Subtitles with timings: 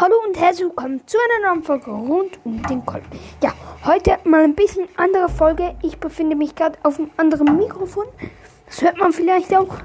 [0.00, 3.02] Hallo und herzlich willkommen zu einer neuen Folge rund um den Kolb.
[3.42, 3.52] Ja,
[3.84, 5.74] heute mal ein bisschen andere Folge.
[5.82, 8.04] Ich befinde mich gerade auf einem anderen Mikrofon.
[8.66, 9.78] Das hört man vielleicht auch.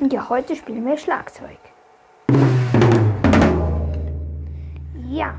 [0.00, 1.56] Und ja, heute spielen wir Schlagzeug.
[5.08, 5.36] Ja.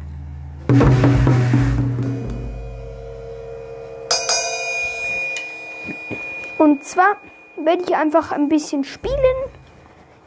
[6.58, 7.17] Und zwar
[7.58, 9.17] werde ich einfach ein bisschen spielen.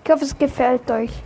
[0.05, 1.23] Ich hoffe, es gefällt euch.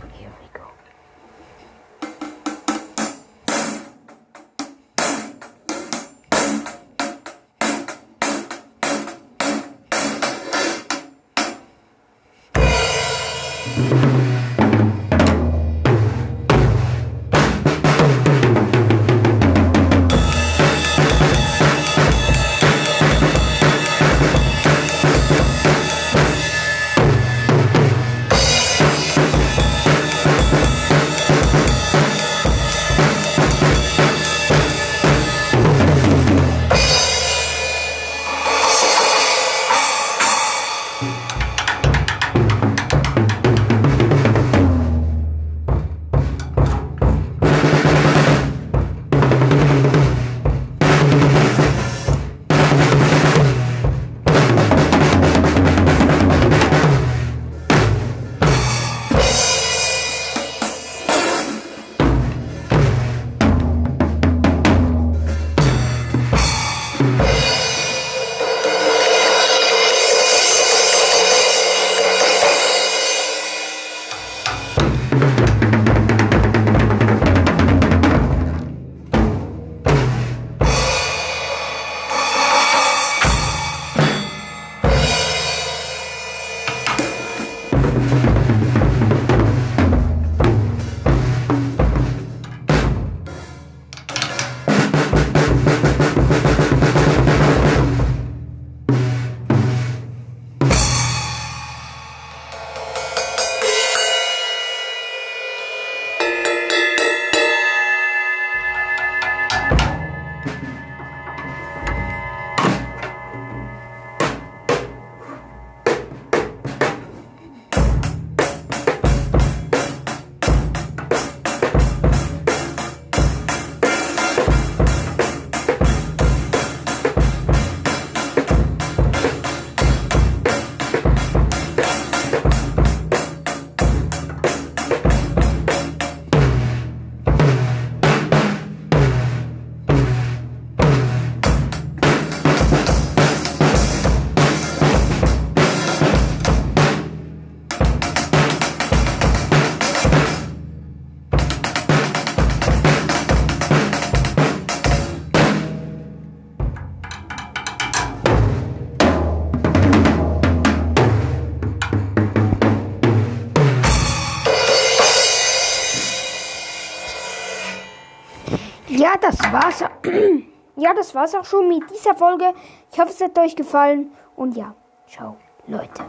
[169.21, 169.83] Das war's.
[170.77, 172.53] Ja, das war's auch schon mit dieser Folge.
[172.91, 174.11] Ich hoffe, es hat euch gefallen.
[174.35, 174.75] Und ja,
[175.07, 175.37] ciao,
[175.67, 176.03] Leute.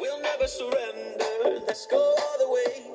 [0.00, 1.64] We'll never surrender.
[1.68, 2.94] Let's go all the way.